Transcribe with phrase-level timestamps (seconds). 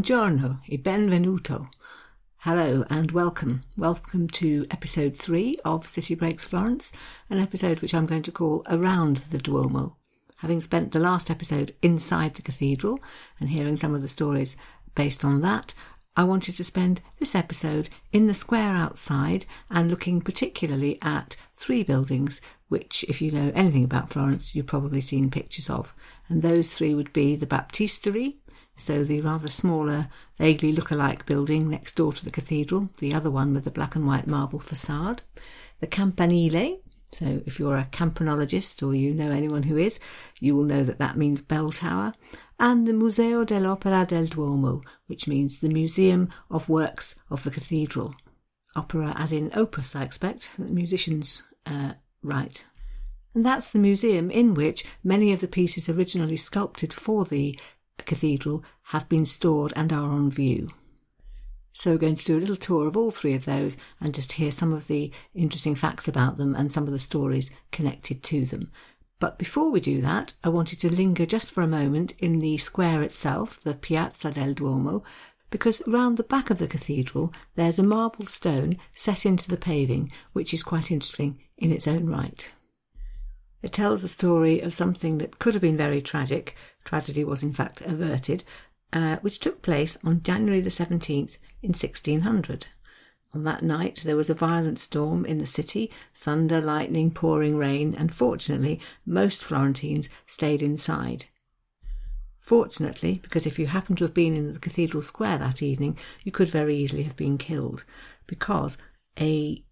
[0.00, 1.68] Buongiorno e benvenuto.
[2.38, 3.60] Hello and welcome.
[3.76, 6.90] Welcome to episode three of City Breaks Florence,
[7.28, 9.98] an episode which I'm going to call Around the Duomo.
[10.38, 12.98] Having spent the last episode inside the cathedral
[13.38, 14.56] and hearing some of the stories
[14.94, 15.74] based on that,
[16.16, 21.82] I wanted to spend this episode in the square outside and looking particularly at three
[21.82, 25.94] buildings which, if you know anything about Florence, you've probably seen pictures of.
[26.26, 28.36] And those three would be the Baptistery,
[28.80, 30.08] so the rather smaller,
[30.38, 34.06] vaguely look-alike building next door to the cathedral, the other one with the black and
[34.06, 35.22] white marble facade,
[35.80, 36.80] the Campanile,
[37.12, 39.98] so if you're a campanologist or you know anyone who is,
[40.40, 42.14] you will know that that means bell tower,
[42.58, 48.14] and the Museo dell'Opera del Duomo, which means the Museum of Works of the Cathedral.
[48.76, 52.64] Opera as in opus, I expect, that musicians uh, write.
[53.34, 57.58] And that's the museum in which many of the pieces originally sculpted for the
[58.06, 60.70] cathedral have been stored and are on view.
[61.72, 64.32] So we're going to do a little tour of all three of those and just
[64.32, 68.44] hear some of the interesting facts about them and some of the stories connected to
[68.44, 68.70] them.
[69.20, 72.56] But before we do that, I wanted to linger just for a moment in the
[72.56, 75.04] square itself, the Piazza del Duomo,
[75.50, 80.10] because round the back of the cathedral there's a marble stone set into the paving,
[80.32, 82.50] which is quite interesting in its own right.
[83.62, 86.56] It tells the story of something that could have been very tragic.
[86.84, 88.44] Tragedy was, in fact, averted,
[88.92, 92.66] uh, which took place on January the 17th in 1600.
[93.32, 97.94] On that night, there was a violent storm in the city, thunder, lightning, pouring rain,
[97.94, 101.26] and fortunately, most Florentines stayed inside.
[102.40, 106.32] Fortunately, because if you happened to have been in the cathedral square that evening, you
[106.32, 107.84] could very easily have been killed,
[108.26, 108.76] because
[109.20, 109.62] a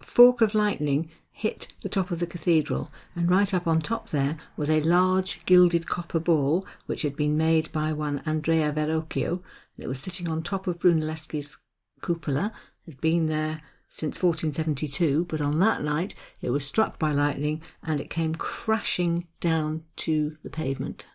[0.00, 4.38] fork of lightning hit the top of the cathedral, and right up on top there
[4.56, 9.42] was a large gilded copper ball which had been made by one Andrea Verrocchio.
[9.76, 11.58] and It was sitting on top of Brunelleschi's
[12.00, 12.54] cupola,
[12.86, 13.60] it had been there
[13.90, 19.28] since 1472, but on that night it was struck by lightning and it came crashing
[19.38, 21.06] down to the pavement.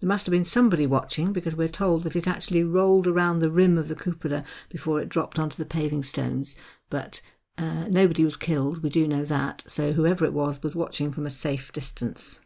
[0.00, 3.50] There must have been somebody watching because we're told that it actually rolled around the
[3.50, 6.56] rim of the cupola before it dropped onto the paving stones,
[6.88, 7.20] but
[7.58, 11.26] uh, nobody was killed, we do know that, so whoever it was was watching from
[11.26, 12.40] a safe distance.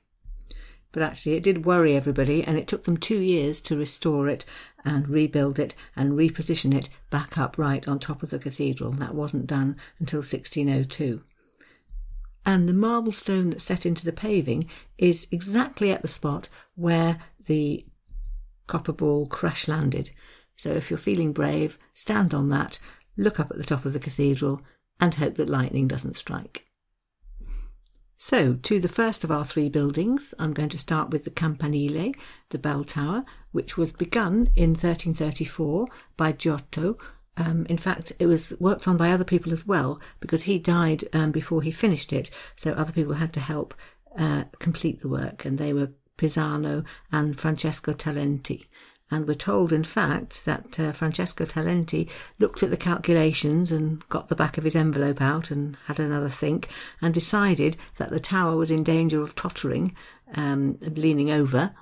[0.93, 4.45] But actually, it did worry everybody, and it took them two years to restore it
[4.85, 8.93] and rebuild it and reposition it back up right on top of the cathedral.
[8.93, 11.23] That wasn't done until 1602.
[12.45, 17.19] And the marble stone that's set into the paving is exactly at the spot where
[17.47, 17.85] the
[18.67, 20.11] copper ball crash landed.
[20.57, 22.79] So if you're feeling brave, stand on that,
[23.17, 24.63] look up at the top of the cathedral,
[25.01, 26.67] and hope that lightning doesn't strike.
[28.23, 32.13] So, to the first of our three buildings, I'm going to start with the Campanile,
[32.51, 35.87] the bell tower, which was begun in 1334
[36.19, 36.99] by Giotto.
[37.39, 41.05] Um, in fact, it was worked on by other people as well because he died
[41.15, 43.73] um, before he finished it, so other people had to help
[44.19, 48.67] uh, complete the work, and they were Pisano and Francesco Talenti.
[49.11, 54.29] And we're told, in fact, that uh, Francesco Talenti looked at the calculations and got
[54.29, 56.69] the back of his envelope out and had another think
[57.03, 59.97] and decided that the tower was in danger of tottering,
[60.35, 61.75] um, leaning over,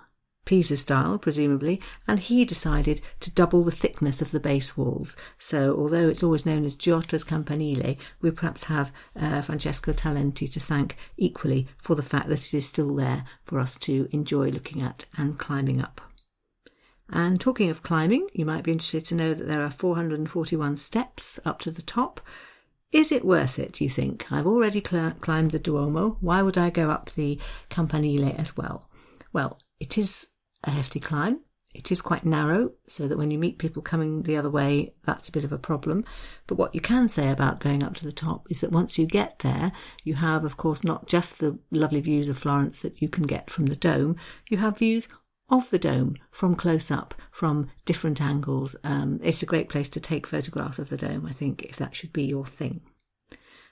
[0.49, 5.15] Pisa style, presumably, and he decided to double the thickness of the base walls.
[5.39, 10.59] So, although it's always known as Giotto's Campanile, we perhaps have uh, Francesco Talenti to
[10.59, 14.81] thank equally for the fact that it is still there for us to enjoy looking
[14.81, 16.08] at and climbing up.
[17.11, 21.41] And talking of climbing, you might be interested to know that there are 441 steps
[21.45, 22.21] up to the top.
[22.93, 24.31] Is it worth it, you think?
[24.31, 26.19] I've already cl- climbed the Duomo.
[26.21, 27.39] Why would I go up the
[27.71, 28.89] Campanile as well?
[29.33, 30.29] Well, it is
[30.65, 31.41] a hefty climb.
[31.75, 35.29] It is quite narrow, so that when you meet people coming the other way, that's
[35.29, 36.05] a bit of a problem.
[36.47, 39.07] But what you can say about going up to the top is that once you
[39.07, 39.73] get there,
[40.03, 43.51] you have, of course, not just the lovely views of Florence that you can get
[43.51, 44.17] from the dome,
[44.49, 45.09] you have views
[45.51, 48.77] of the dome from close up, from different angles.
[48.85, 51.95] Um, it's a great place to take photographs of the dome, I think, if that
[51.95, 52.83] should be your thing.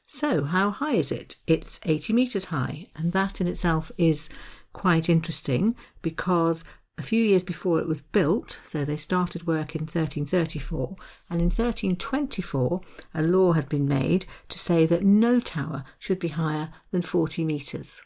[0.06, 1.37] So, how high is it?
[1.46, 4.28] It's 80 metres high, and that in itself is
[4.73, 6.64] quite interesting because
[6.99, 10.96] a few years before it was built, so they started work in 1334,
[11.28, 12.81] and in 1324
[13.14, 17.44] a law had been made to say that no tower should be higher than 40
[17.44, 18.00] metres.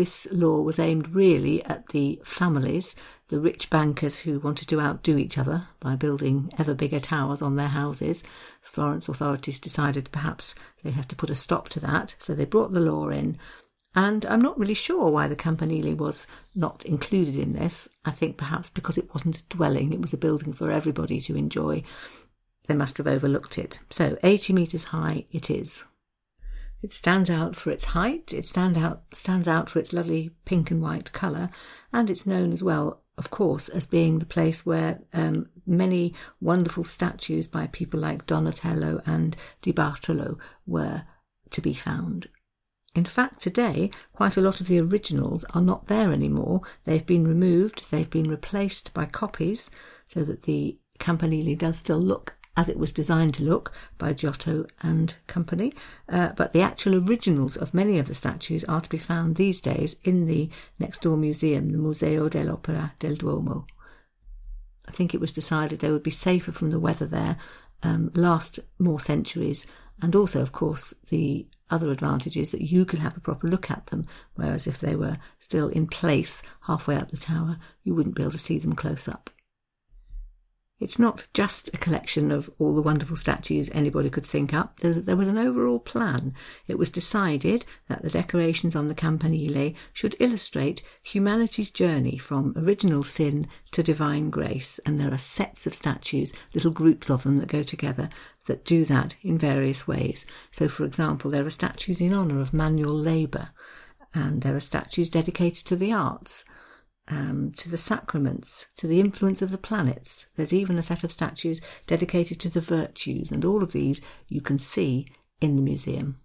[0.00, 2.96] This law was aimed really at the families,
[3.28, 7.56] the rich bankers who wanted to outdo each other by building ever bigger towers on
[7.56, 8.22] their houses.
[8.62, 12.72] Florence authorities decided perhaps they had to put a stop to that, so they brought
[12.72, 13.36] the law in.
[13.94, 17.86] And I'm not really sure why the Campanile was not included in this.
[18.02, 21.36] I think perhaps because it wasn't a dwelling, it was a building for everybody to
[21.36, 21.82] enjoy.
[22.68, 23.80] They must have overlooked it.
[23.90, 25.84] So 80 metres high it is.
[26.82, 30.70] It stands out for its height, it stand out, stands out for its lovely pink
[30.70, 31.50] and white colour,
[31.92, 36.84] and it's known as well, of course, as being the place where um, many wonderful
[36.84, 41.04] statues by people like Donatello and Di Bartolo were
[41.50, 42.28] to be found.
[42.94, 46.62] In fact, today, quite a lot of the originals are not there anymore.
[46.84, 49.70] They've been removed, they've been replaced by copies,
[50.06, 54.66] so that the Campanile does still look as it was designed to look by Giotto
[54.82, 55.72] and company,
[56.08, 59.60] uh, but the actual originals of many of the statues are to be found these
[59.60, 63.66] days in the next door museum, the Museo dell'Opera del Duomo.
[64.88, 67.36] I think it was decided they would be safer from the weather there,
[67.82, 69.66] um, last more centuries,
[70.02, 73.70] and also, of course, the other advantage is that you can have a proper look
[73.70, 78.14] at them, whereas if they were still in place halfway up the tower, you wouldn't
[78.14, 79.30] be able to see them close up.
[80.80, 84.80] It's not just a collection of all the wonderful statues anybody could think up.
[84.80, 86.32] There, was an overall plan.
[86.66, 93.02] It was decided that the decorations on the Campanile should illustrate humanity's journey from original
[93.02, 94.80] sin to divine grace.
[94.86, 98.08] And there are sets of statues, little groups of them that go together,
[98.46, 100.24] that do that in various ways.
[100.50, 103.50] So, for example, there are statues in honour of manual labour,
[104.14, 106.46] and there are statues dedicated to the arts
[107.10, 110.26] um, to the sacraments, to the influence of the planets.
[110.36, 114.40] There's even a set of statues dedicated to the virtues, and all of these you
[114.40, 115.06] can see
[115.40, 116.20] in the museum.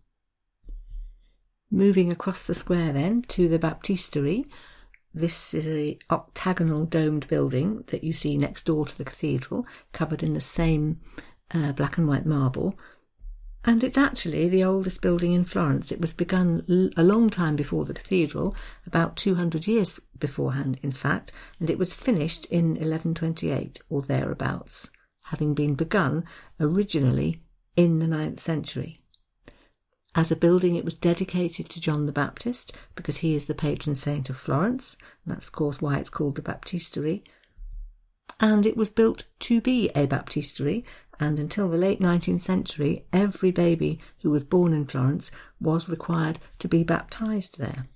[1.72, 4.46] Moving across the square then to the baptistery.
[5.14, 10.22] This is a octagonal domed building that you see next door to the cathedral, covered
[10.22, 11.00] in the same
[11.52, 12.78] uh, black and white marble,
[13.65, 15.91] and it's actually the oldest building in Florence.
[15.91, 21.31] It was begun a long time before the cathedral, about 200 years beforehand, in fact,
[21.59, 24.91] and it was finished in 1128 or thereabouts,
[25.23, 26.25] having been begun
[26.59, 27.41] originally
[27.75, 29.01] in the ninth century.
[30.13, 33.95] As a building, it was dedicated to John the Baptist because he is the patron
[33.95, 34.95] saint of Florence.
[35.25, 37.23] that's, of course, why it's called the Baptistery.
[38.39, 40.83] And it was built to be a baptistery
[41.19, 46.39] and until the late 19th century, every baby who was born in Florence was required
[46.59, 47.88] to be baptized there.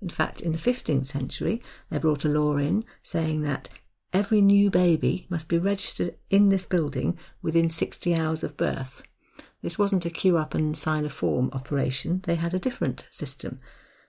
[0.00, 3.68] In fact, in the 15th century, they brought a law in saying that
[4.12, 9.02] every new baby must be registered in this building within 60 hours of birth.
[9.62, 13.60] This wasn't a queue up and sign a form operation, they had a different system.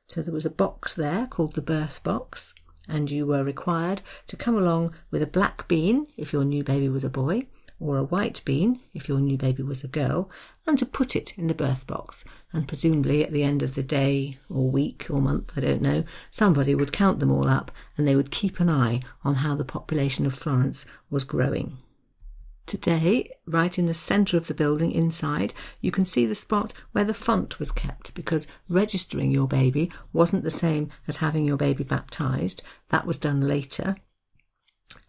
[0.08, 2.54] So there was a box there called the birth box,
[2.88, 6.88] and you were required to come along with a black bean if your new baby
[6.90, 7.48] was a boy,
[7.80, 10.30] or a white bean if your new baby was a girl,
[10.66, 12.24] and to put it in the birth box.
[12.52, 16.04] And presumably at the end of the day or week or month, I don't know,
[16.32, 19.66] somebody would count them all up and they would keep an eye on how the
[19.66, 21.78] population of Florence was growing.
[22.66, 27.06] Today, right in the centre of the building inside, you can see the spot where
[27.06, 31.86] the font was kept because registering your baby wasn't the same as having your baby
[31.86, 32.62] baptised.
[32.90, 33.96] That was done later.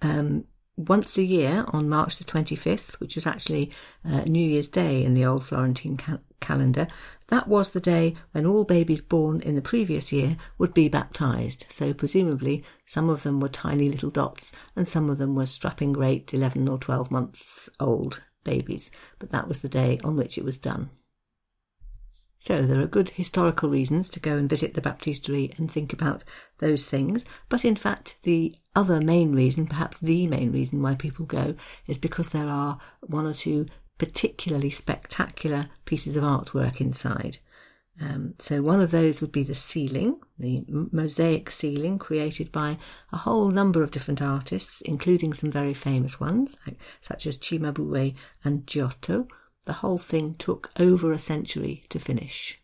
[0.01, 0.45] Um,
[0.79, 3.71] once a year on March the 25th, which was actually
[4.05, 6.87] uh, New Year's Day in the old Florentine ca- calendar,
[7.27, 11.67] that was the day when all babies born in the previous year would be baptized.
[11.69, 15.93] So presumably some of them were tiny little dots and some of them were strapping
[15.93, 18.93] great 11 or 12 months old babies.
[19.19, 20.91] But that was the day on which it was done.
[22.41, 26.23] So there are good historical reasons to go and visit the baptistery and think about
[26.59, 27.25] those things.
[27.49, 31.99] But in fact, the other main reason, perhaps the main reason why people go, is
[31.99, 33.67] because there are one or two
[33.99, 37.39] particularly spectacular pieces of artwork inside.
[38.01, 42.79] Um, so one of those would be the ceiling, the mosaic ceiling created by
[43.13, 46.57] a whole number of different artists, including some very famous ones,
[47.03, 48.15] such as Cimabue
[48.45, 49.27] and Giotto,
[49.69, 52.59] the whole thing took over a century to finish.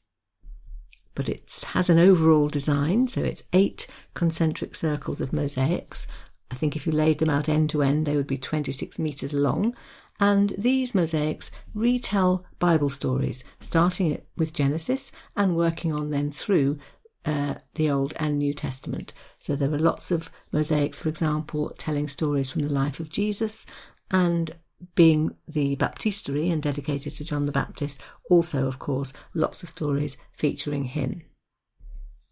[1.15, 6.07] But it has an overall design, so it's eight concentric circles of mosaics.
[6.51, 9.35] I think if you laid them out end to end, they would be 26 metres
[9.35, 9.77] long.
[10.19, 16.79] And these mosaics retell Bible stories, starting with Genesis and working on then through
[17.27, 19.13] uh, the Old and New Testament.
[19.39, 23.67] So there are lots of mosaics, for example, telling stories from the life of Jesus
[24.11, 24.57] and
[24.95, 28.01] being the baptistery and dedicated to John the Baptist,
[28.31, 31.23] also, of course, lots of stories featuring him.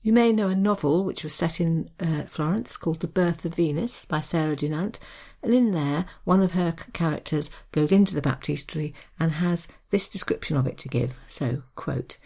[0.03, 3.55] You may know a novel which was set in uh, Florence called The Birth of
[3.55, 4.99] Venus by Sarah Dunant,
[5.43, 10.57] and in there, one of her characters goes into the baptistery and has this description
[10.57, 11.15] of it to give.
[11.29, 12.17] So, quote,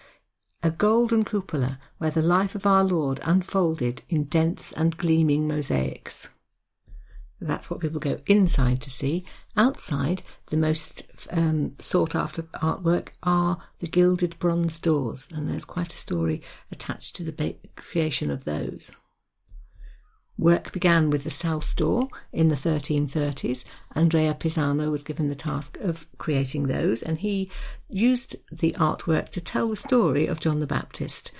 [0.62, 6.30] a golden cupola where the life of our Lord unfolded in dense and gleaming mosaics.
[7.40, 9.25] That's what people go inside to see.
[9.57, 15.93] Outside, the most um, sought after artwork are the gilded bronze doors, and there's quite
[15.93, 18.97] a story attached to the ba- creation of those.
[20.38, 23.64] Work began with the south door in the 1330s.
[23.95, 27.50] Andrea Pisano was given the task of creating those, and he
[27.88, 31.33] used the artwork to tell the story of John the Baptist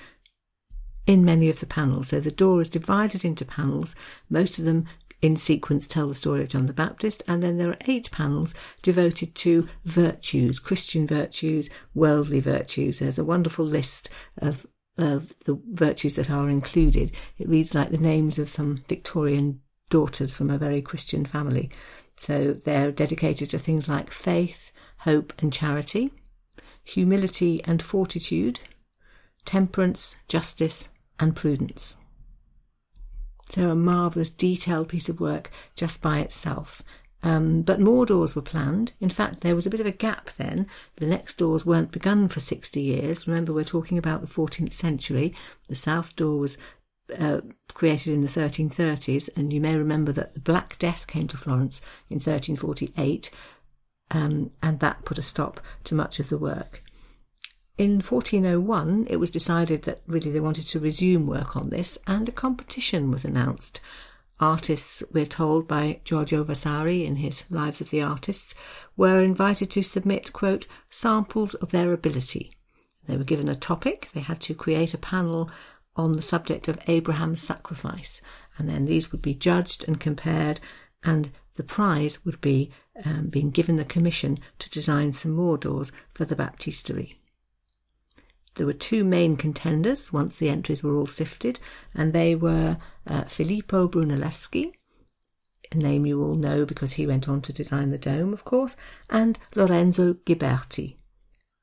[1.07, 2.09] in many of the panels.
[2.09, 3.95] So the door is divided into panels,
[4.29, 4.87] most of them
[5.23, 8.55] in sequence tell the story of John the Baptist, and then there are eight panels
[8.83, 12.99] devoted to virtues, Christian virtues, worldly virtues.
[12.99, 14.67] There's a wonderful list of
[14.99, 17.13] of the virtues that are included.
[17.39, 21.71] It reads like the names of some Victorian daughters from a very Christian family.
[22.17, 26.13] So they're dedicated to things like faith, hope, and charity,
[26.83, 28.61] humility and fortitude,
[29.45, 30.89] temperance, justice,
[31.21, 31.97] and prudence.
[33.57, 36.83] So a marvellous detailed piece of work just by itself.
[37.23, 38.93] Um, but more doors were planned.
[39.01, 40.67] In fact, there was a bit of a gap then.
[40.97, 43.27] The next doors weren't begun for 60 years.
[43.27, 45.35] Remember, we're talking about the 14th century.
[45.69, 46.59] The south door was
[47.19, 47.41] uh,
[47.73, 51.81] created in the 1330s, and you may remember that the Black Death came to Florence
[52.11, 53.31] in 1348,
[54.11, 56.83] um, and that put a stop to much of the work.
[57.79, 62.27] In 1401, it was decided that really they wanted to resume work on this, and
[62.27, 63.81] a competition was announced
[64.41, 68.55] Artists, we're told by Giorgio Vasari in his Lives of the Artists,
[68.95, 72.53] were invited to submit, quote, samples of their ability.
[73.07, 75.51] They were given a topic, they had to create a panel
[75.97, 78.21] on the subject of Abraham's sacrifice,
[78.59, 80.61] and then these would be judged and compared,
[81.03, 82.71] and the prize would be
[83.05, 87.17] um, being given the commission to design some more doors for the baptistery.
[88.57, 91.61] There were two main contenders once the entries were all sifted,
[91.95, 94.73] and they were uh, Filippo Brunelleschi,
[95.71, 98.77] a name you all know because he went on to design the dome, of course,
[99.11, 100.97] and Lorenzo Ghiberti.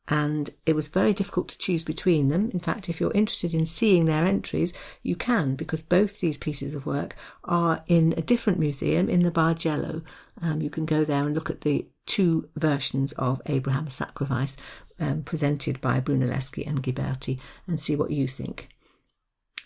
[0.10, 2.50] And it was very difficult to choose between them.
[2.52, 6.76] In fact, if you're interested in seeing their entries, you can, because both these pieces
[6.76, 10.04] of work are in a different museum in the Bargello.
[10.42, 14.58] Um, you can go there and look at the two versions of Abraham's sacrifice,
[15.00, 18.70] um, presented by Brunelleschi and Ghiberti and see what you think.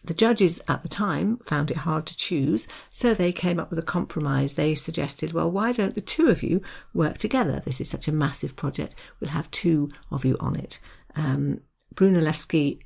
[0.08, 3.78] The judges at the time found it hard to choose, so they came up with
[3.78, 4.54] a compromise.
[4.54, 6.62] They suggested, well, why don't the two of you
[6.94, 7.62] work together?
[7.66, 8.96] This is such a massive project.
[9.20, 10.80] We'll have two of you on it.
[11.18, 11.60] Um,
[11.94, 12.80] Brunelleschi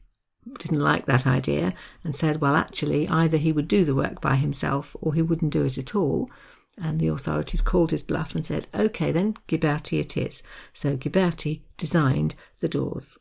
[0.57, 4.35] didn't like that idea and said, well, actually, either he would do the work by
[4.35, 6.27] himself or he wouldn't do it at all.
[6.75, 10.41] And the authorities called his bluff and said, OK, then Ghiberti it is.
[10.73, 13.19] So Ghiberti designed the doors.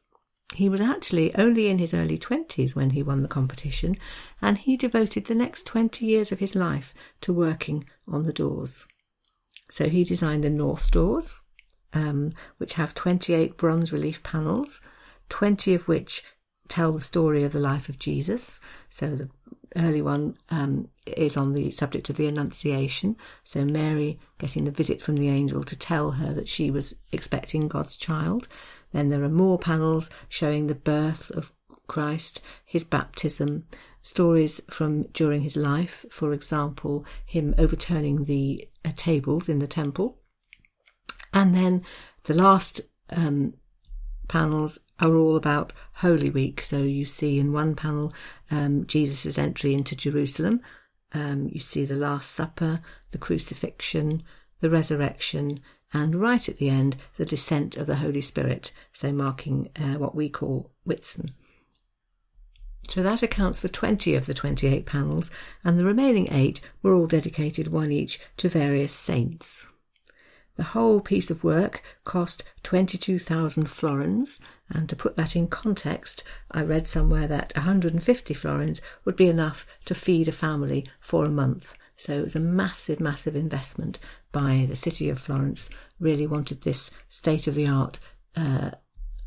[0.54, 3.97] He was actually only in his early 20s when he won the competition,
[4.42, 8.87] and he devoted the next 20 years of his life to working on the doors.
[9.71, 11.40] So he designed the north doors,
[11.92, 14.80] um, which have 28 bronze relief panels,
[15.28, 16.25] 20 of which
[16.69, 18.61] tell the story of the life of Jesus.
[18.88, 19.30] So the
[19.76, 23.16] early one um, is on the subject of the Annunciation.
[23.45, 27.69] So Mary getting the visit from the angel to tell her that she was expecting
[27.69, 28.49] God's child.
[28.92, 31.52] Then there are more panels showing the birth of
[31.87, 33.64] Christ, his baptism,
[34.02, 40.18] stories from during his life, for example, him overturning the uh, tables in the temple.
[41.32, 41.82] And then
[42.25, 42.80] the last
[43.11, 43.54] um,
[44.28, 46.62] panels are all about Holy Week.
[46.62, 48.12] So you see in one panel
[48.50, 50.61] um, Jesus' entry into Jerusalem.
[51.12, 52.80] Um, you see the Last Supper,
[53.11, 54.23] the crucifixion,
[54.61, 55.61] the resurrection,
[55.92, 60.14] and right at the end, the descent of the Holy Spirit, so marking uh, what
[60.14, 61.30] we call Whitsun.
[62.88, 65.30] So that accounts for 20 of the 28 panels,
[65.64, 69.66] and the remaining eight were all dedicated one each to various saints.
[70.56, 76.62] The whole piece of work cost 22,000 florins, and to put that in context, I
[76.62, 81.75] read somewhere that 150 florins would be enough to feed a family for a month.
[82.00, 83.99] So it was a massive, massive investment
[84.33, 85.69] by the city of Florence.
[85.99, 87.99] Really wanted this state of the art
[88.35, 88.71] uh,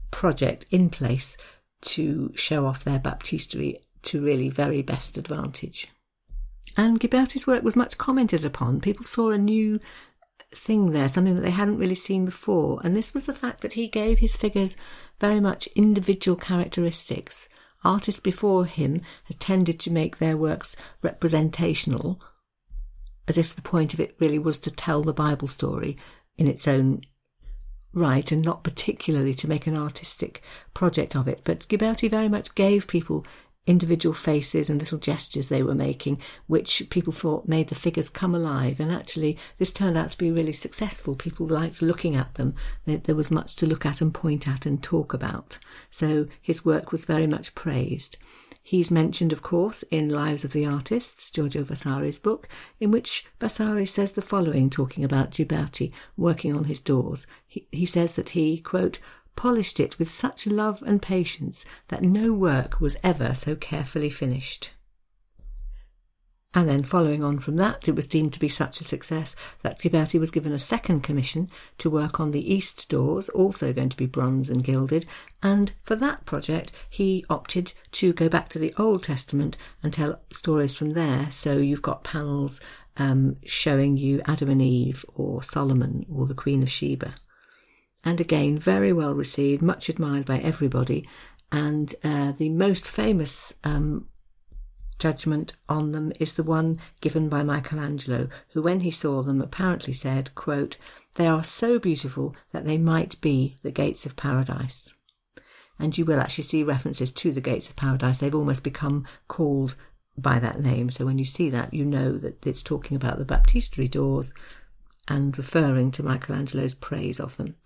[0.09, 1.37] project in place
[1.81, 5.87] to show off their baptistery to really very best advantage.
[6.75, 8.81] And Ghiberti's work was much commented upon.
[8.81, 9.79] People saw a new
[10.55, 12.79] thing there, something that they hadn't really seen before.
[12.83, 14.75] And this was the fact that he gave his figures
[15.19, 17.47] very much individual characteristics.
[17.83, 22.19] Artists before him had tended to make their works representational,
[23.27, 25.97] as if the point of it really was to tell the Bible story
[26.37, 27.01] in its own
[27.93, 30.41] right and not particularly to make an artistic
[30.73, 31.41] project of it.
[31.43, 33.25] But Ghiberti very much gave people
[33.65, 38.35] individual faces and little gestures they were making, which people thought made the figures come
[38.35, 38.79] alive.
[38.79, 41.15] And actually, this turned out to be really successful.
[41.15, 42.55] People liked looking at them.
[42.85, 45.59] There was much to look at and point at and talk about.
[45.89, 48.17] So his work was very much praised.
[48.65, 52.47] He's mentioned, of course, in Lives of the Artists, Giorgio Vasari's book,
[52.79, 57.27] in which Vasari says the following, talking about Ghiberti working on his doors.
[57.45, 58.99] He, he says that he, quote,
[59.35, 64.71] polished it with such love and patience that no work was ever so carefully finished.
[66.55, 69.79] And then, following on from that, it was deemed to be such a success that
[69.79, 73.97] Ghiberti was given a second commission to work on the east doors, also going to
[73.97, 75.07] be bronze and gilded.
[75.41, 80.21] And for that project, he opted to go back to the Old Testament and tell
[80.31, 81.31] stories from there.
[81.31, 82.61] So you've got panels
[82.97, 87.15] um, showing you Adam and Eve, or Solomon, or the Queen of Sheba.
[88.05, 91.07] And again, very well received, much admired by everybody.
[91.51, 94.07] And uh, the most famous um,
[95.03, 99.91] judgment on them is the one given by Michelangelo, who, when he saw them, apparently
[99.91, 100.77] said, quote,
[101.15, 104.95] They are so beautiful that they might be the gates of paradise.
[105.77, 108.19] And you will actually see references to the gates of paradise.
[108.19, 109.75] They've almost become called
[110.17, 110.89] by that name.
[110.89, 114.33] So when you see that, you know that it's talking about the baptistery doors
[115.09, 117.57] and referring to Michelangelo's praise of them.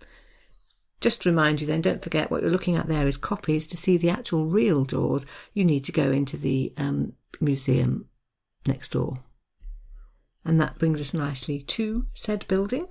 [1.00, 3.66] Just to remind you then, don't forget what you're looking at there is copies.
[3.68, 8.08] To see the actual real doors, you need to go into the um, museum
[8.66, 9.18] next door.
[10.44, 12.88] And that brings us nicely to said building.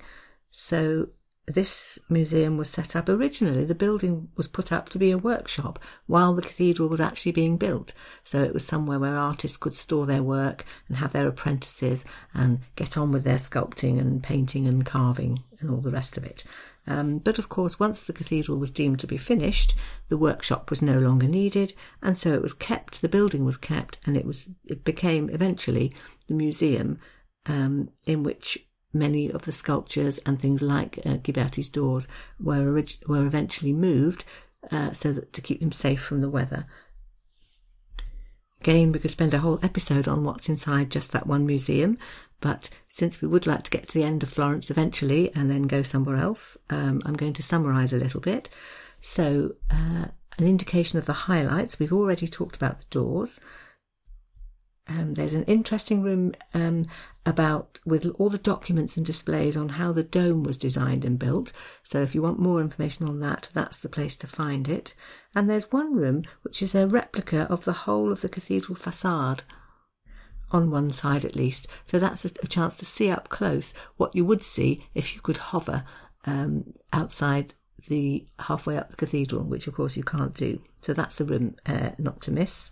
[0.49, 1.09] So
[1.47, 3.63] this museum was set up originally.
[3.63, 7.57] The building was put up to be a workshop while the cathedral was actually being
[7.57, 7.93] built.
[8.25, 12.59] So it was somewhere where artists could store their work and have their apprentices and
[12.75, 16.43] get on with their sculpting and painting and carving and all the rest of it.
[16.87, 19.75] Um, but of course, once the cathedral was deemed to be finished,
[20.07, 23.01] the workshop was no longer needed, and so it was kept.
[23.01, 25.93] The building was kept, and it was it became eventually
[26.27, 26.99] the museum
[27.45, 32.07] um, in which many of the sculptures and things like uh, Ghiberti's doors
[32.39, 34.23] were orig- were eventually moved
[34.71, 36.65] uh, so that to keep them safe from the weather.
[38.61, 41.97] Again, we could spend a whole episode on what's inside just that one museum,
[42.41, 45.63] but since we would like to get to the end of Florence eventually and then
[45.63, 48.49] go somewhere else, um, I'm going to summarise a little bit.
[49.01, 50.05] So, uh,
[50.39, 51.79] an indication of the highlights.
[51.79, 53.39] We've already talked about the doors.
[54.89, 56.85] Um, there's an interesting room um,
[57.25, 61.51] about with all the documents and displays on how the dome was designed and built.
[61.83, 64.93] So if you want more information on that, that's the place to find it.
[65.35, 69.43] And there's one room which is a replica of the whole of the cathedral facade
[70.51, 71.67] on one side at least.
[71.85, 75.37] So that's a, chance to see up close what you would see if you could
[75.37, 75.83] hover
[76.25, 77.53] um, outside
[77.89, 80.61] the halfway up the cathedral, which of course you can't do.
[80.81, 82.71] So that's a room uh, not to miss.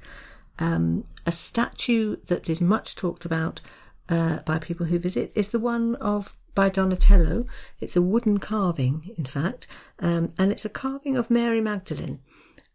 [0.59, 3.61] Um, a statue that is much talked about
[4.09, 7.45] uh, by people who visit is the one of by Donatello.
[7.81, 9.67] It's a wooden carving, in fact,
[9.99, 12.19] um, and it's a carving of Mary Magdalene,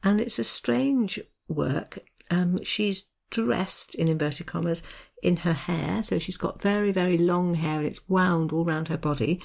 [0.02, 1.98] and it's a strange work.
[2.30, 4.82] Um, she's dressed in inverted commas
[5.22, 6.02] in her hair.
[6.02, 9.40] So she's got very, very long hair and it's wound all round her body,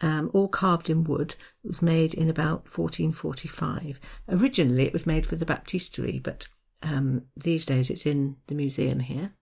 [0.00, 1.34] um, all carved in wood.
[1.64, 4.00] It was made in about 1445.
[4.28, 6.48] Originally, it was made for the baptistery, but
[6.82, 9.32] um, these days it's in the museum here.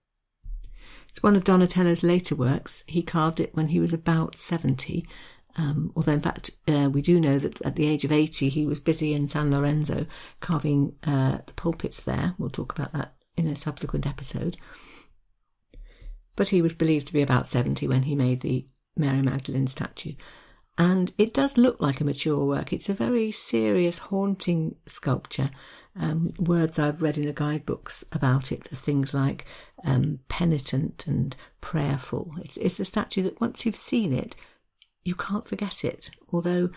[1.09, 2.83] It's one of Donatello's later works.
[2.87, 5.05] He carved it when he was about 70.
[5.55, 8.67] Um, although, in fact, uh, we do know that at the age of 80, he
[8.67, 10.05] was busy in San Lorenzo
[10.39, 12.35] carving uh, the pulpits there.
[12.37, 14.57] We'll talk about that in a subsequent episode.
[16.35, 20.13] But he was believed to be about 70 when he made the Mary Magdalene statue.
[20.77, 22.71] And it does look like a mature work.
[22.71, 25.49] It's a very serious, haunting sculpture.
[25.99, 29.45] Um, words I've read in the guidebooks about it are things like
[29.83, 32.33] um, penitent and prayerful.
[32.43, 34.35] It's, it's a statue that once you've seen it,
[35.03, 36.11] you can't forget it.
[36.31, 36.69] Although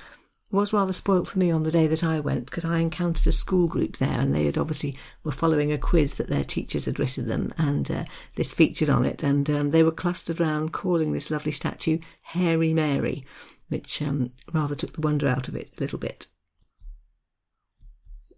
[0.51, 3.33] was rather spoilt for me on the day that I went because I encountered a
[3.33, 6.99] school group there and they had obviously were following a quiz that their teachers had
[6.99, 11.13] written them and uh, this featured on it and um, they were clustered around calling
[11.13, 13.25] this lovely statue Hairy Mary,
[13.71, 16.27] which um, rather took the wonder out of it a little bit.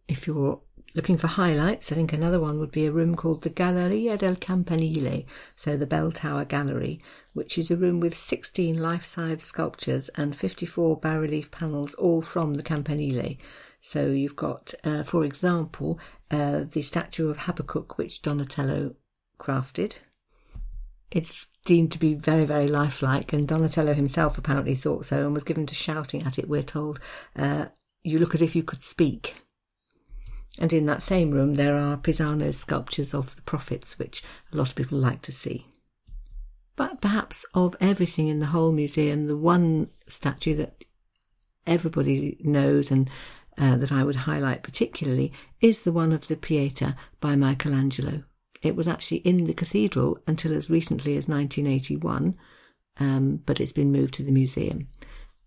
[0.09, 0.61] If you're
[0.95, 4.37] Looking for highlights, I think another one would be a room called the Galleria del
[4.37, 5.25] Campanile,
[5.57, 7.01] so the Bell Tower Gallery,
[7.33, 12.21] which is a room with 16 life size sculptures and 54 bas relief panels, all
[12.21, 13.39] from the Campanile.
[13.81, 15.99] So you've got, uh, for example,
[16.31, 18.95] uh, the statue of Habakkuk, which Donatello
[19.39, 19.97] crafted.
[21.13, 25.45] It's deemed to be very, very lifelike, and Donatello himself apparently thought so and was
[25.45, 26.99] given to shouting at it, we're told.
[27.37, 27.67] Uh,
[28.03, 29.37] you look as if you could speak.
[30.59, 34.23] And in that same room, there are Pisano's sculptures of the prophets, which
[34.53, 35.67] a lot of people like to see.
[36.77, 40.85] But perhaps of everything in the whole museum, the one statue that
[41.67, 43.09] everybody knows and
[43.57, 48.25] uh, that I would highlight particularly is the one of the Pieta by Michelangelo.
[48.63, 52.37] It was actually in the cathedral until as recently as 1981,
[52.99, 54.89] um, but it's been moved to the museum.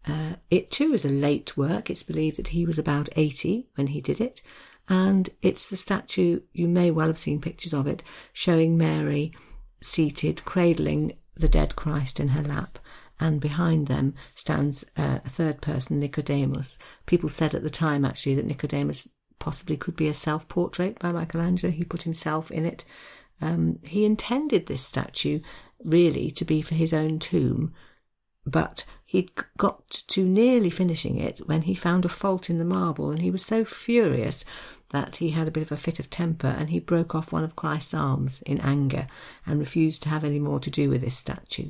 [0.07, 1.89] Uh, it too is a late work.
[1.89, 4.41] It's believed that he was about 80 when he did it.
[4.87, 9.33] And it's the statue, you may well have seen pictures of it, showing Mary
[9.81, 12.77] seated, cradling the dead Christ in her lap.
[13.19, 16.77] And behind them stands uh, a third person, Nicodemus.
[17.05, 19.07] People said at the time, actually, that Nicodemus
[19.39, 21.71] possibly could be a self portrait by Michelangelo.
[21.71, 22.85] He put himself in it.
[23.41, 25.41] Um, he intended this statue
[25.83, 27.73] really to be for his own tomb,
[28.45, 33.11] but he'd got to nearly finishing it when he found a fault in the marble,
[33.11, 34.45] and he was so furious
[34.89, 37.43] that he had a bit of a fit of temper and he broke off one
[37.43, 39.07] of Christ's arms in anger
[39.45, 41.69] and refused to have any more to do with this statue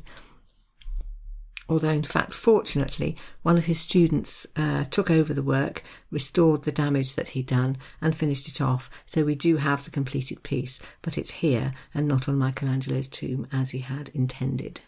[1.67, 6.71] although in fact, fortunately, one of his students uh, took over the work, restored the
[6.71, 8.89] damage that he'd done, and finished it off.
[9.05, 13.47] So we do have the completed piece, but it's here and not on Michelangelo's tomb
[13.51, 14.81] as he had intended.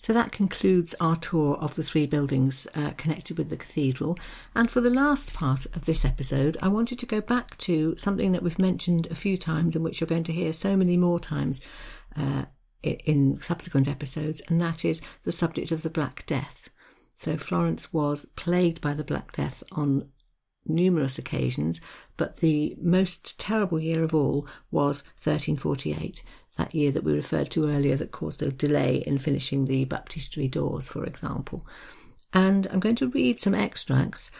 [0.00, 4.18] So that concludes our tour of the three buildings uh, connected with the cathedral.
[4.54, 8.32] And for the last part of this episode, I wanted to go back to something
[8.32, 11.20] that we've mentioned a few times and which you're going to hear so many more
[11.20, 11.60] times
[12.16, 12.46] uh,
[12.82, 16.68] in subsequent episodes, and that is the subject of the Black Death.
[17.16, 20.08] So Florence was plagued by the Black Death on
[20.66, 21.80] numerous occasions,
[22.16, 26.22] but the most terrible year of all was 1348,
[26.56, 30.50] that year that we referred to earlier that caused a delay in finishing the baptistery
[30.50, 31.66] doors, for example.
[32.32, 34.30] And I'm going to read some extracts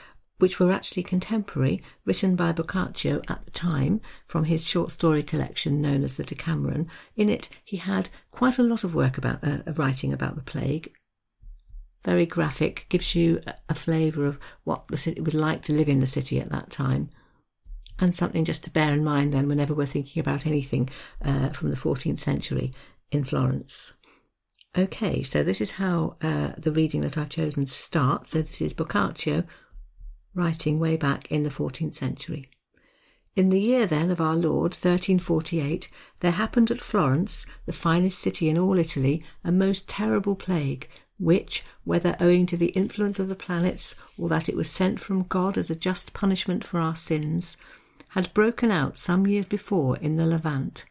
[0.40, 5.81] which were actually contemporary, written by Boccaccio at the time from his short story collection
[5.81, 6.88] known as the Decameron.
[7.14, 10.92] In it, he had quite a lot of work about uh, writing about the plague.
[12.05, 16.00] Very graphic, gives you a, flavour of what the city was like to live in
[16.00, 17.11] the city at that time.
[17.98, 20.88] And something just to bear in mind then whenever we're thinking about anything
[21.22, 22.72] uh, from the 14th century
[23.11, 23.92] in Florence.
[24.79, 28.31] Okay, so this is how uh, the reading that I've chosen starts.
[28.31, 29.44] So this is Boccaccio
[30.35, 32.49] writing way back in the 14th century.
[33.37, 35.88] In the year then of our Lord, 1348,
[36.21, 40.88] there happened at Florence, the finest city in all Italy, a most terrible plague,
[41.19, 45.25] which, whether owing to the influence of the planets or that it was sent from
[45.25, 47.57] God as a just punishment for our sins,
[48.11, 50.85] had broken out some years before in the Levant,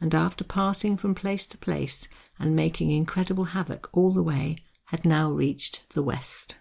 [0.00, 4.56] and after passing from place to place and making incredible havoc all the way,
[4.86, 6.56] had now reached the west.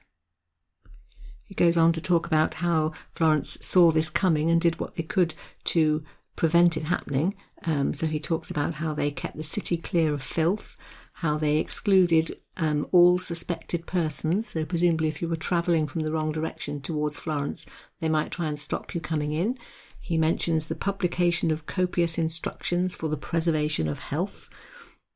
[1.45, 5.03] He goes on to talk about how Florence saw this coming and did what they
[5.03, 6.03] could to
[6.36, 7.36] prevent it happening.
[7.65, 10.75] Um, so he talks about how they kept the city clear of filth,
[11.13, 14.47] how they excluded um, all suspected persons.
[14.47, 17.65] So, presumably, if you were travelling from the wrong direction towards Florence,
[17.99, 19.58] they might try and stop you coming in.
[19.99, 24.49] He mentions the publication of copious instructions for the preservation of health.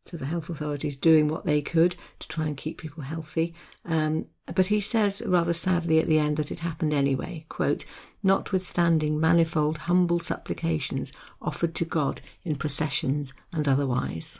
[0.05, 3.53] So, the health authorities doing what they could to try and keep people healthy.
[3.85, 4.23] Um,
[4.55, 7.85] but he says rather sadly at the end that it happened anyway, quote,
[8.23, 14.39] notwithstanding manifold humble supplications offered to God in processions and otherwise.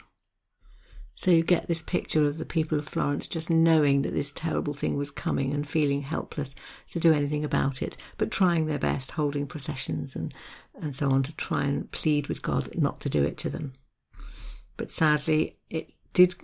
[1.14, 4.72] So you get this picture of the people of Florence just knowing that this terrible
[4.72, 6.54] thing was coming and feeling helpless
[6.92, 10.32] to do anything about it, but trying their best, holding processions and,
[10.80, 13.74] and so on to try and plead with God not to do it to them.
[14.78, 16.36] But sadly, it did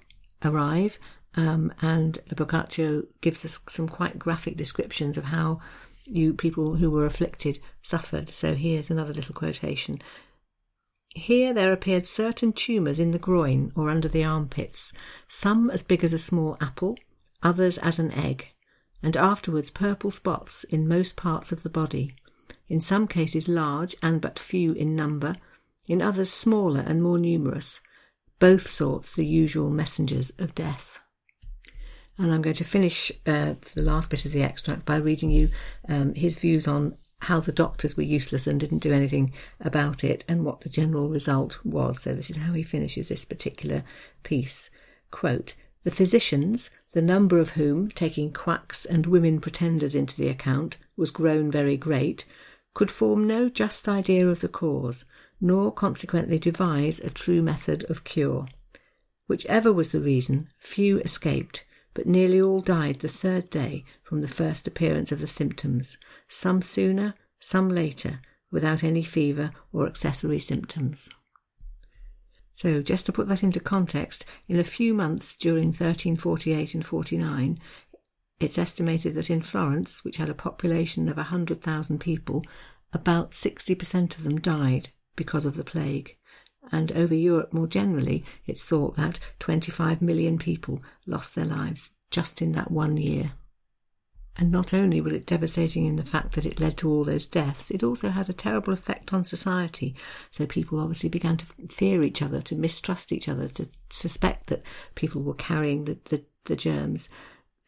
[0.45, 0.99] arrive
[1.37, 5.61] um, and Boccaccio gives us some quite graphic descriptions of how
[6.07, 8.31] you people who were afflicted suffered.
[8.31, 9.97] So here's another little quotation.
[11.15, 14.93] Here there appeared certain tumours in the groin or under the armpits,
[15.29, 16.97] some as big as a small apple,
[17.43, 18.49] others as an egg,
[19.03, 22.15] and afterwards purple spots in most parts of the body,
[22.69, 25.37] in some cases large and but few in number,
[25.89, 27.81] in others smaller and more numerous,
[28.39, 31.01] both sorts the usual messengers of death.
[32.19, 35.51] And I'm going to finish uh, the last bit of the extract by reading you
[35.89, 40.25] um, his views on how the doctors were useless and didn't do anything about it
[40.29, 42.03] and what the general result was.
[42.03, 43.85] So this is how he finishes this particular
[44.23, 44.71] piece.
[45.11, 50.77] Quote, the physicians, the number of whom, taking quacks and women pretenders into the account,
[50.97, 52.25] was grown very great,
[52.75, 55.05] could form no just idea of the cause,
[55.41, 58.47] nor consequently devise a true method of cure.
[59.29, 61.65] Whichever was the reason, few escaped,
[61.97, 65.97] but nearly all died the third day from the first appearance of the symptoms,
[66.29, 71.09] some sooner, some later, without any fever or accessory symptoms.
[72.55, 77.59] So, just to put that into context, in a few months during 1348 and 49,
[78.41, 82.45] it's estimated that in Florence, which had a population of 100,000 people,
[82.93, 86.16] about 60% of them died because of the plague.
[86.73, 92.43] And over Europe more generally, it's thought that 25 million people lost their lives just
[92.43, 93.33] in that one year.
[94.39, 97.27] And not only was it devastating in the fact that it led to all those
[97.27, 99.97] deaths, it also had a terrible effect on society.
[100.31, 104.63] So people obviously began to fear each other, to mistrust each other, to suspect that
[104.95, 107.09] people were carrying the, the, the germs.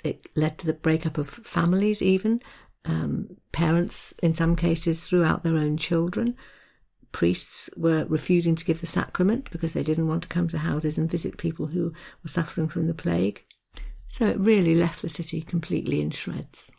[0.04, 2.42] It led to the breakup of families, even.
[2.84, 6.36] Um, parents, in some cases, threw out their own children.
[7.12, 10.98] Priests were refusing to give the sacrament because they didn't want to come to houses
[10.98, 11.92] and visit people who
[12.22, 13.44] were suffering from the plague.
[14.08, 16.70] So it really left the city completely in shreds.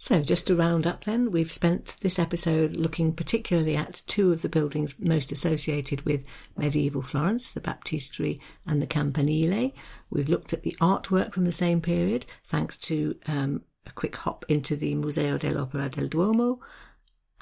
[0.00, 4.42] So, just to round up then, we've spent this episode looking particularly at two of
[4.42, 6.24] the buildings most associated with
[6.56, 9.72] medieval Florence, the Baptistery and the Campanile.
[10.08, 14.44] We've looked at the artwork from the same period, thanks to um, a quick hop
[14.48, 16.60] into the Museo dell'Opera del Duomo,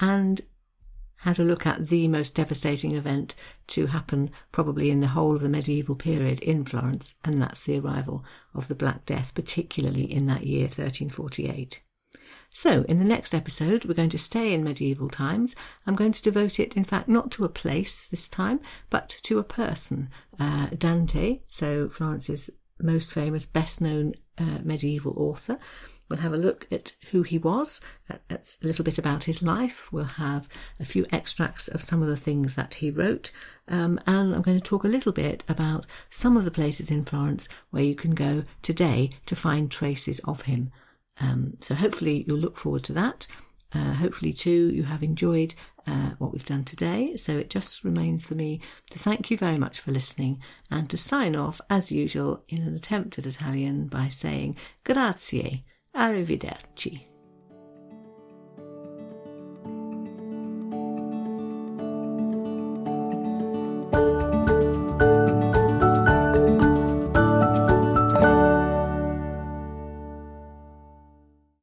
[0.01, 0.41] and
[1.19, 3.35] had a look at the most devastating event
[3.69, 7.79] to happen probably in the whole of the medieval period in Florence, and that's the
[7.79, 8.25] arrival
[8.55, 11.83] of the Black Death, particularly in that year 1348.
[12.51, 15.55] So, in the next episode, we're going to stay in medieval times.
[15.87, 19.39] I'm going to devote it, in fact, not to a place this time, but to
[19.39, 22.51] a person, uh, Dante, so Florence's
[22.81, 25.59] most famous, best known uh, medieval author.
[26.09, 29.93] We'll have a look at who he was, at a little bit about his life.
[29.93, 33.33] We'll have a few extracts of some of the things that he wrote.
[33.69, 37.05] Um, and I'm going to talk a little bit about some of the places in
[37.05, 40.71] Florence where you can go today to find traces of him.
[41.21, 43.27] Um, so hopefully you'll look forward to that.
[43.75, 45.55] Uh, hopefully, too, you have enjoyed
[45.87, 47.17] uh, what we've done today.
[47.17, 50.41] So it just remains for me to thank you very much for listening
[50.71, 55.65] and to sign off, as usual, in an attempt at Italian by saying grazie
[55.99, 57.01] Arrivederci.